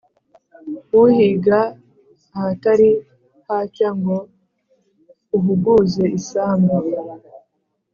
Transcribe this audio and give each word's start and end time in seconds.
uhiga 1.01 1.59
ahatari 2.35 2.89
hacya 3.47 3.89
ngo 3.99 4.17
uhuguze 5.37 6.03
isambu. 6.19 6.75